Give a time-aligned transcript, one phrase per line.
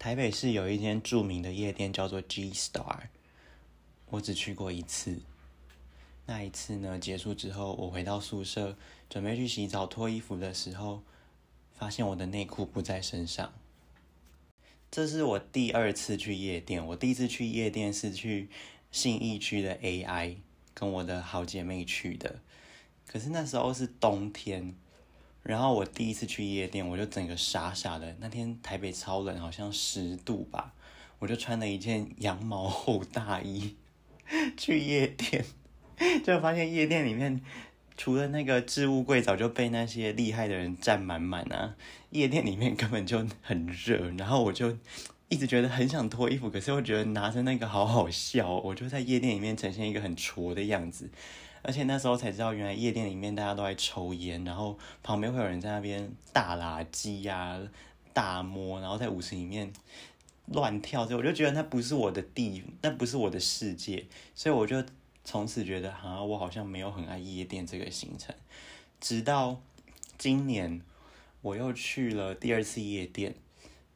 [0.00, 3.00] 台北市有一间著名的夜店叫做 G Star，
[4.06, 5.20] 我只去过一次。
[6.24, 8.78] 那一次呢，结束之后，我回到宿舍，
[9.10, 11.02] 准备去洗澡、脱衣服的时候，
[11.74, 13.52] 发现我的内裤不在身上。
[14.90, 18.48] 这是我第二次去夜店，我第一次去夜店是去
[18.90, 20.36] 信义区的 AI，
[20.72, 22.40] 跟我的好姐妹去的。
[23.06, 24.74] 可是那时候是冬天。
[25.42, 28.14] 然后我第一次去夜店，我就整个傻傻的。
[28.20, 30.72] 那天台北超冷，好像十度吧，
[31.18, 33.74] 我就穿了一件羊毛厚大衣
[34.56, 35.44] 去夜店，
[36.22, 37.40] 就发现夜店里面
[37.96, 41.74] 除了那个置物柜早就被那些厉害的人占满满啊，
[42.10, 44.10] 夜店里面根本就很热。
[44.18, 44.76] 然后我就
[45.30, 51.10] 一直觉得很想脱衣服，可是我觉得拿着那个好好笑，我就在夜店里面呈现一个很挫的样子。
[51.62, 57.60] 而且那时候才知道，原来夜店里面大家都在抽烟，然后旁边会有人在那边大垃圾呀、
[58.14, 59.70] 大摸，然后在舞池里面
[60.46, 61.04] 乱跳。
[61.06, 64.06] 所以我就觉得那不是我的地，那不是我的世界。
[64.34, 64.82] 所以我就
[65.22, 68.34] 从此觉得，啊，我好像没有很爱夜店这个行程。
[68.98, 69.60] 直到
[70.16, 70.80] 今年，
[71.42, 73.34] 我又去了第二次夜店，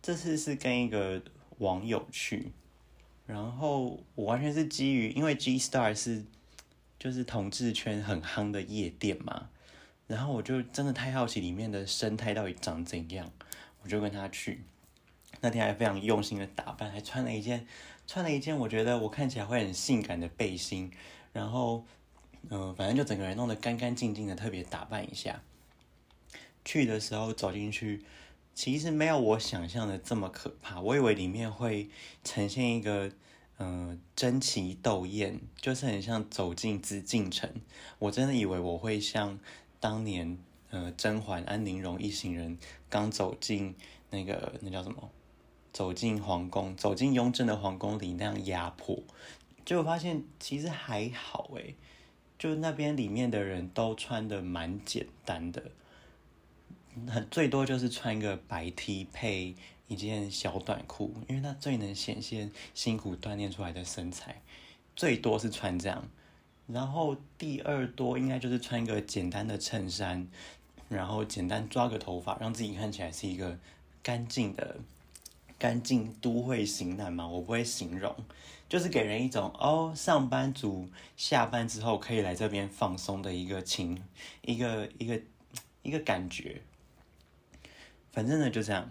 [0.00, 1.22] 这次是跟一个
[1.58, 2.52] 网友去，
[3.26, 6.24] 然后我完全是基于，因为 G Star 是。
[7.00, 9.48] 就是同志圈很夯的夜店嘛，
[10.06, 13.32] 然后我就真的太好奇里面的生态到底长怎样，
[13.82, 14.62] 我就跟他去。
[15.40, 17.66] 那天还非常用心的打扮，还穿了一件
[18.06, 20.92] 穿了一件我觉得我看起来会很性感的背心，
[21.32, 21.86] 然后
[22.50, 25.40] 嗯，反正就整个人弄得干干净净的，特别打扮一下。
[26.66, 28.04] 去的时候走进去，
[28.54, 31.88] 其实没有我想象的这么可怕，我以为里面会
[32.22, 33.10] 呈现一个。
[33.62, 37.52] 嗯，争奇斗艳，就是很像走进紫禁城。
[37.98, 39.38] 我真的以为我会像
[39.78, 40.38] 当年，
[40.70, 42.56] 呃，甄嬛、安陵容一行人
[42.88, 43.74] 刚走进
[44.08, 45.10] 那个那叫什么，
[45.74, 48.98] 走进皇宫，走进雍正的皇宫里那样压迫。
[49.66, 51.74] 结果发现其实还好诶，
[52.38, 55.70] 就那边里面的人都穿的蛮简单的，
[57.06, 59.54] 很最多就是穿一个白 T 配。
[59.90, 64.40] 一件小短裤，因为它最能显现辛苦锻炼出来的身材，
[64.94, 66.08] 最多是穿这样。
[66.68, 70.28] 然后第二多应该就是穿一个简单的衬衫，
[70.88, 73.58] 然后简单抓个头发，让自己看起来是一个
[74.00, 74.76] 干净的、
[75.58, 77.26] 干净都会型男嘛。
[77.26, 78.14] 我不会形容，
[78.68, 84.00] 就是给人一种哦，上班族下班之后可以来这边放松的一个情，
[84.42, 85.20] 一个一个
[85.82, 86.62] 一个感觉。
[88.12, 88.88] 反正呢，就这样。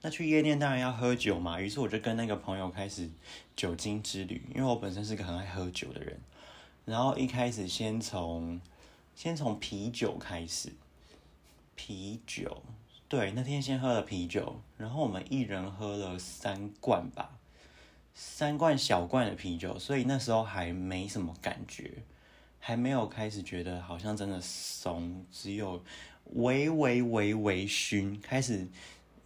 [0.00, 3.10] 那去夜店当然要喝酒嘛，于是我就跟那个朋友开始
[3.56, 6.16] 酒精之旅，因为我本身是个很爱喝酒的人。
[6.84, 8.60] 然后一开始先从
[9.16, 10.72] 先从啤酒开始，
[11.74, 12.62] 啤酒，
[13.08, 17.36] 对，那天先喝了啤酒，然后我们一人喝了三罐吧，
[18.14, 21.90] 三罐小罐的啤酒，所以那时候还没什么感觉，
[22.60, 25.82] 还没有开始觉得好像真的怂，只有
[26.34, 28.68] 微微微微醺，开始。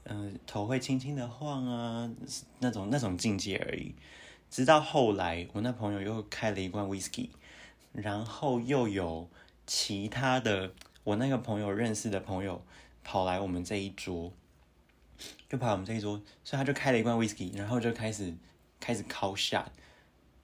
[0.04, 2.10] 嗯，头会轻轻的晃啊，
[2.58, 3.94] 那种那种境界而已。
[4.50, 7.30] 直到后来，我那朋友又开了一罐 whisky，
[7.92, 9.30] 然后又有
[9.64, 10.74] 其他的
[11.04, 12.64] 我那个朋友认识的朋友
[13.04, 14.32] 跑来我们这一桌，
[15.48, 18.34] 就跑我们这一桌，所以他就开了一罐 whisky，然后就开始
[18.80, 19.66] 开始 call shot，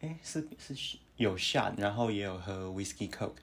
[0.01, 3.35] 哎，是是有 shot，然后也有喝 whisky coke，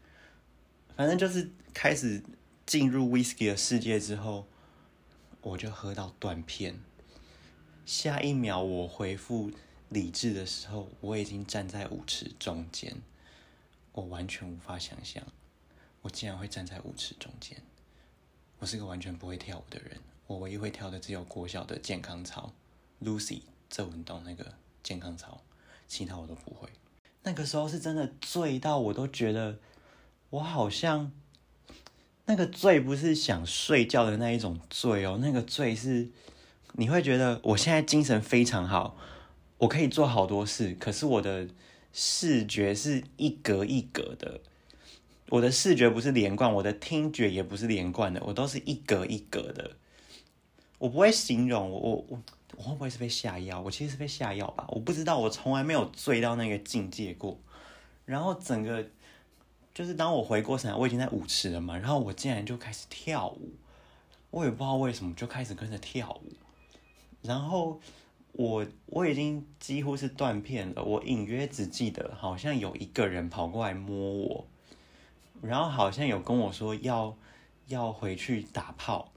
[0.96, 2.24] 反正就是开始
[2.66, 4.48] 进入 whisky 的世界之后。
[5.46, 6.80] 我就喝到断片，
[7.86, 9.52] 下一秒我恢复
[9.90, 13.00] 理智的时候，我已经站在舞池中间，
[13.92, 15.24] 我完全无法想象，
[16.02, 17.62] 我竟然会站在舞池中间。
[18.58, 22.52] 我是个完全不会跳舞的人，我唯一会跳的只有国小的健康操
[23.04, 25.40] ，Lucy 这文动那个健康操，
[25.88, 26.68] 其他我都不会。
[27.22, 29.60] 那个时候是真的醉到我都觉得，
[30.32, 31.12] 我好像。
[32.28, 36.10] 那个醉不是想睡觉的那一种醉哦，那个醉是
[36.74, 38.98] 你会觉得我现在精神非常好，
[39.60, 41.48] 我可以做好多事，可是我的
[41.94, 44.42] 视觉是一格一格的，
[45.30, 49.72] 我的视觉不是连贯，我的听觉也不是连贯的，我都是一格一格的。
[50.80, 52.20] 我不会形容我我
[52.58, 53.62] 我会不会是被下药？
[53.62, 57.40] 我其实是被下药吧，我不知道，我从来没有醉到那个境界过，
[58.04, 58.84] 然后整个。
[59.76, 63.52] 就是当我回过神来，我已经在舞池了嘛，然后我竟然就开始跳舞，
[64.32, 66.32] 我也不知道为什么就开始跟着跳舞，
[67.22, 67.82] 然后
[68.32, 74.48] 我我已经几乎是断片了，我隐约只记得好像有一个人跑过来摸我，
[75.42, 77.18] 然后好像有跟我说要
[77.68, 79.12] 要回去打炮，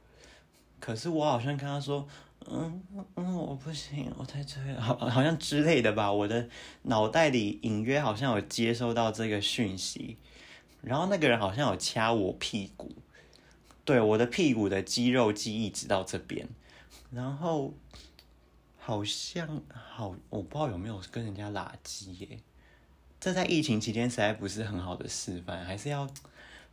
[0.81, 2.05] 可是我好像跟他说，
[2.50, 2.82] 嗯
[3.14, 6.12] 嗯，我不行，我在这，好好像之类的吧。
[6.12, 6.49] 我的
[6.82, 10.16] 脑袋里隐约好像有接收到这个讯息，
[10.82, 12.90] 然后那个人好像有掐我屁股，
[13.84, 16.48] 对，我的屁股的肌肉记忆直到这边，
[17.10, 17.75] 然后
[18.78, 22.38] 好像好，我不知道有没有跟人家拉鸡耶。
[23.20, 26.08] 这在疫情期间实在不是很好的示范，还是要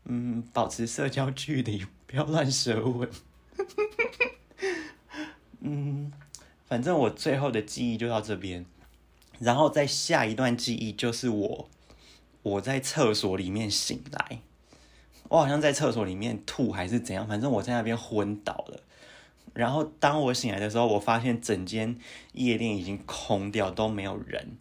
[0.03, 3.09] 嗯保持社交距离， 不要乱舌吻。
[5.61, 6.11] 嗯，
[6.67, 8.63] 反正我最后的记忆就到这边，
[9.39, 11.69] 然后在下一段记忆就是我
[12.45, 14.39] 我在厕所里面醒来，
[15.29, 18.79] 我好像在厕所里面吐还是怎样，反正我在那边昏倒了。
[19.55, 21.97] 然后当我醒来的时候，我发现整间
[22.33, 24.57] 夜店已经空掉，都没有人，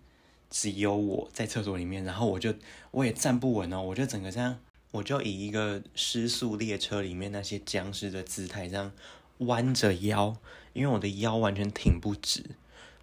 [0.49, 2.03] 只有我在厕所里面。
[2.03, 2.55] 然后我就
[2.91, 4.59] 我也站不稳哦，我就整个这样，
[4.93, 8.93] 我就以一个失速列车里面那些僵尸的姿态这样。
[9.39, 10.35] 弯着腰，
[10.73, 12.43] 因为我的腰完全挺不直，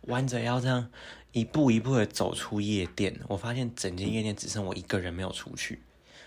[0.07, 0.89] 弯着腰这样
[1.31, 3.19] 一步一步的走出夜店。
[3.27, 5.81] 我发现整间夜店只剩我一个人没有出去，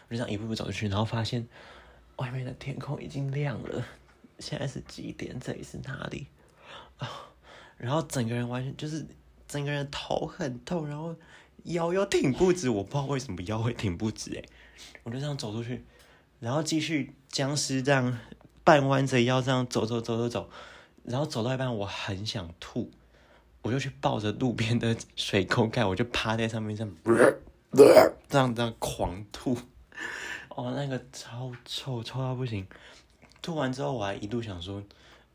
[0.09, 1.47] 我就这样一步步走出去，然后发现
[2.17, 3.85] 外面的天空已经亮了。
[4.39, 5.39] 现在是几点？
[5.39, 6.27] 这里是哪里？
[6.99, 7.09] 啊！
[7.77, 9.07] 然后整个人完全就是
[9.47, 11.15] 整个人头很痛，然后
[11.65, 14.45] 腰又挺不直，我不知道为什么腰会挺不直诶，
[15.03, 15.85] 我就这样走出去，
[16.41, 18.19] 然后继续僵尸这样。
[18.67, 20.49] 半弯着腰这样走走走走走，
[21.03, 22.91] 然后走到一半我很想吐，
[23.65, 26.95] 我就去抱着路边的水沟盖，我就趴在上面这样，
[28.29, 29.57] 这样这样狂吐，
[30.51, 32.67] 哦，那个超臭臭到不行。
[33.41, 34.85] 吐完之后我还一度想说，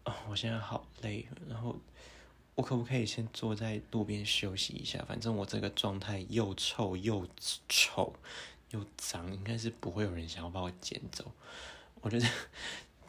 [0.06, 1.76] 哦，我现在好累，然后
[2.54, 5.04] 我可不可以先坐在路边休息一下？
[5.08, 7.28] 反正我这个状态又臭又
[7.68, 8.14] 丑
[8.70, 11.26] 又脏，应该是不会有人想要把我捡走。
[12.02, 12.28] 我觉得。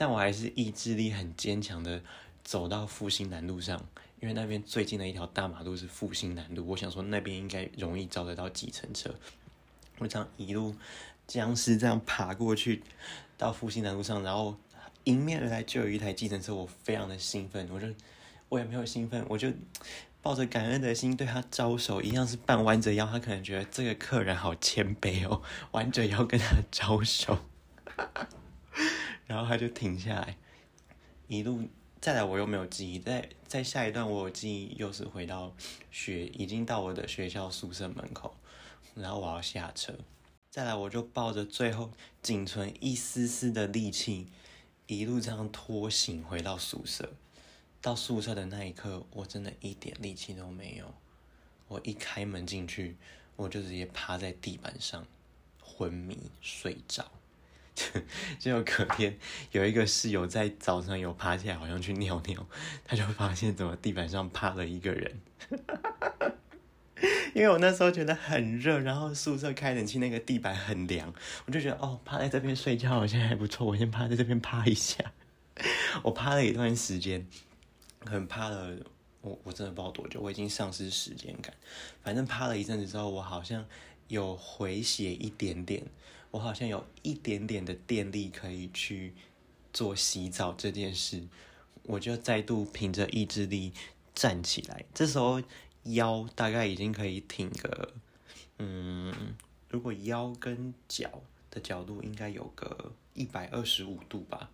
[0.01, 2.03] 但我还是意志力很坚强的
[2.43, 3.85] 走到复兴南路上，
[4.21, 9.15] 因为那边最近的一条大马路是复兴南路，我想说那边应该容易找得到计程车。
[9.99, 10.75] 我这样一路
[11.27, 12.83] 僵尸这样爬过去
[13.37, 14.57] 到复兴南路上，然后
[15.05, 17.87] 迎面而来就有一台计程车，我非常的兴奋，我就
[18.49, 19.51] 我也没有兴奋，我就
[20.21, 25.41] 抱着感恩的心对他招手，一样是半弯着腰，他可能觉得这个客人好谦卑哦，
[25.73, 27.39] 弯着腰跟他招手。
[29.27, 30.37] 然后他就停下来，
[31.29, 31.69] 一路
[32.01, 32.99] 再来，我又没有记忆。
[32.99, 35.55] 在在下一段，我有记忆，又是回到
[35.91, 38.35] 学，已经到我的学校宿舍门口，
[38.95, 39.93] 然后我要下车。
[40.51, 41.91] 再来，我就抱着最后
[42.23, 44.29] 仅存一丝丝的力气，
[44.87, 47.13] 一路这样拖行回到宿舍。
[47.83, 50.95] 到宿舍的那一刻，我真的一点力气都没有。
[51.69, 52.97] 我一开门进去，
[53.37, 55.07] 我就直接趴在地板上，
[55.63, 57.13] 昏迷睡着。
[58.39, 59.17] 结果隔天
[59.53, 62.47] 有一个室友在早上有爬起来，好像去尿尿，
[62.85, 65.21] 他就发现怎么地板上趴了一个人。
[67.35, 71.13] 因为我那时候觉得很热，然后宿舍开冷气，那个地板很凉，
[71.47, 75.13] 我就觉得哦，趴在这边睡觉好像还不错，我先趴在这边趴一下。
[76.03, 77.27] 我趴了一段时间，
[78.05, 78.77] 可能趴了
[79.23, 81.55] 我我真的不知道多久，我已经丧失时间感。
[82.03, 83.65] 反正趴了一阵子之后，我好像
[84.09, 85.83] 有回血一点点。
[86.31, 89.15] 我好像有一点点的电力可以去
[89.73, 91.27] 做洗澡这件事，
[91.85, 93.73] 我就再度凭着意志力
[94.15, 94.85] 站起来。
[94.95, 95.43] 这时候
[95.85, 97.95] 腰大概已经可以挺个，
[98.59, 99.37] 嗯，
[99.69, 104.51] 如果腰跟脚的角度应该有个一百二十五度吧，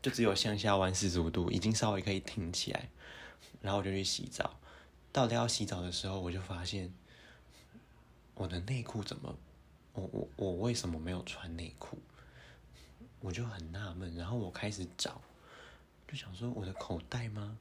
[0.00, 2.88] 就只有向下弯四十五度，已经稍微可以挺起来。
[3.60, 4.60] 然后我就去洗澡，
[5.10, 6.94] 到底要洗澡的时候，我就发现
[8.34, 9.36] 我的内裤怎么？
[9.92, 11.98] 我我我为什么没有穿内裤？
[13.20, 15.20] 我就很纳闷，然后我开始找，
[16.06, 17.58] 就想说我的口袋吗？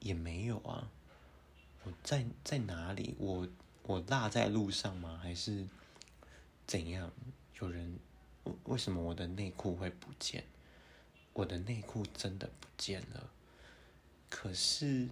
[0.00, 0.90] 也没有啊。
[1.82, 3.14] 我在在哪里？
[3.18, 3.48] 我
[3.82, 5.18] 我落在路上吗？
[5.22, 5.66] 还是
[6.66, 7.10] 怎样？
[7.60, 7.98] 有人？
[8.64, 10.44] 为什么我的内裤会不见？
[11.32, 13.30] 我的内裤真的不见了。
[14.30, 15.08] 可是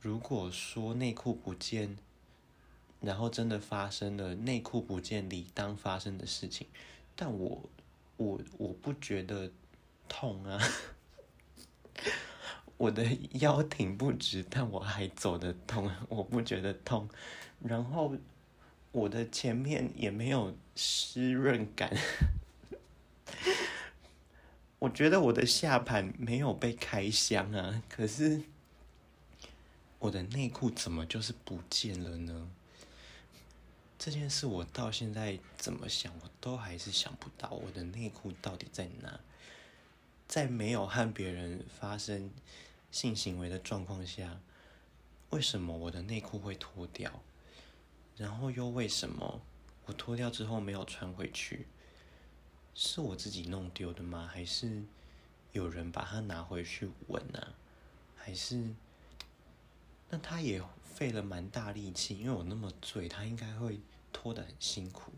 [0.00, 1.98] 如果说内裤不见，
[3.00, 6.66] 然后真的发生了内裤不见理当发生的事情，
[7.14, 7.68] 但我
[8.16, 9.50] 我我不觉得
[10.08, 10.58] 痛啊，
[12.76, 17.08] 我的腰挺不直，但我还走得动，我不觉得痛。
[17.62, 18.14] 然后
[18.92, 21.94] 我的前面也没有湿润感，
[24.78, 28.42] 我觉得我的下盘没有被开箱啊，可是
[29.98, 32.48] 我的内裤怎么就是不见了呢？
[33.98, 39.20] 这件事我到现在怎么想，我都还是想不到我的内裤到底在哪。
[40.28, 42.30] 在没有和别人发生
[42.90, 44.40] 性行为的状况下，
[45.30, 47.22] 为什么我的内裤会脱掉？
[48.16, 49.40] 然后又为什么
[49.86, 51.66] 我脱掉之后没有穿回去？
[52.74, 54.28] 是我自己弄丢的吗？
[54.30, 54.82] 还是
[55.52, 57.54] 有人把它拿回去闻啊？
[58.16, 58.74] 还是
[60.10, 60.60] 那他也
[60.96, 63.78] 费了蛮大力气，因为我那么醉，他应该会
[64.14, 65.12] 脱得很辛苦。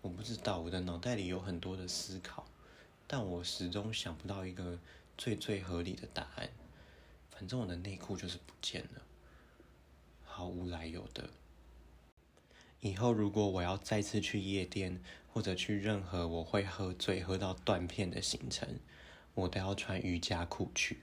[0.00, 2.46] 我不知道，我的脑袋里有很多的思考，
[3.06, 4.78] 但我始终想不到一个
[5.18, 6.48] 最最合理的答案。
[7.30, 9.02] 反正我的内裤就是不见了，
[10.24, 11.28] 毫无来由的。
[12.80, 18.80] 以后如果我要再次去夜店，或者去任何我会喝醉喝到断片的行程，
[19.34, 21.02] 我都要穿瑜伽裤去。